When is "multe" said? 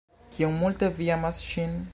0.63-0.89